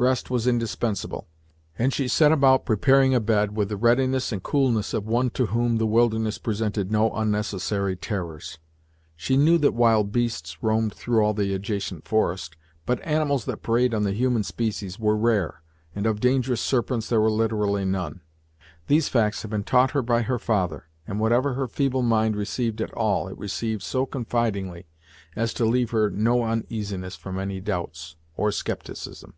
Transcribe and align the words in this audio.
Rest 0.00 0.30
was 0.30 0.46
indispensable, 0.46 1.28
and 1.78 1.92
she 1.92 2.08
set 2.08 2.32
about 2.32 2.64
preparing 2.64 3.14
a 3.14 3.20
bed, 3.20 3.54
with 3.54 3.68
the 3.68 3.76
readiness 3.76 4.32
and 4.32 4.42
coolness 4.42 4.94
of 4.94 5.06
one 5.06 5.28
to 5.36 5.44
whom 5.52 5.76
the 5.76 5.84
wilderness 5.86 6.38
presented 6.38 6.90
no 6.90 7.10
unnecessary 7.12 7.96
terrors. 7.96 8.56
She 9.14 9.36
knew 9.36 9.58
that 9.58 9.74
wild 9.74 10.10
beasts 10.10 10.62
roamed 10.62 10.94
through 10.94 11.20
all 11.20 11.34
the 11.34 11.52
adjacent 11.52 12.08
forest, 12.08 12.56
but 12.86 13.04
animals 13.06 13.44
that 13.44 13.60
preyed 13.60 13.92
on 13.92 14.04
the 14.04 14.12
human 14.14 14.42
species 14.42 14.98
were 14.98 15.18
rare, 15.18 15.60
and 15.94 16.06
of 16.06 16.18
dangerous 16.18 16.62
serpents 16.62 17.10
there 17.10 17.20
were 17.20 17.30
literally 17.30 17.84
none. 17.84 18.22
These 18.86 19.10
facts 19.10 19.42
had 19.42 19.50
been 19.50 19.64
taught 19.64 19.90
her 19.90 20.00
by 20.00 20.22
her 20.22 20.38
father, 20.38 20.84
and 21.06 21.20
whatever 21.20 21.52
her 21.52 21.68
feeble 21.68 22.00
mind 22.00 22.36
received 22.36 22.80
at 22.80 22.94
all, 22.94 23.28
it 23.28 23.36
received 23.36 23.82
so 23.82 24.06
confidingly 24.06 24.86
as 25.36 25.52
to 25.52 25.66
leave 25.66 25.90
her 25.90 26.08
no 26.08 26.42
uneasiness 26.44 27.16
from 27.16 27.38
any 27.38 27.60
doubts, 27.60 28.16
or 28.34 28.50
scepticism. 28.50 29.34